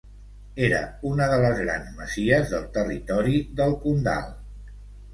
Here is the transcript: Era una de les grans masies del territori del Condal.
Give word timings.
Era 0.67 0.79
una 1.09 1.27
de 1.33 1.37
les 1.43 1.53
grans 1.61 1.93
masies 2.01 2.57
del 2.57 2.67
territori 2.81 3.39
del 3.63 3.81
Condal. 3.89 4.31